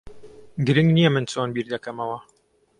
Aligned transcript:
گرنگ 0.65 0.89
نییە 0.95 1.09
من 1.15 1.25
چۆن 1.31 1.49
بیر 1.55 1.67
دەکەمەوە. 1.73 2.17